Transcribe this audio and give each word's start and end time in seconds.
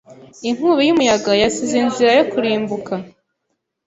Inkubi 0.49 0.81
y'umuyaga 0.85 1.31
yasize 1.41 1.75
inzira 1.83 2.11
yo 2.17 2.25
kurimbuka. 2.31 2.93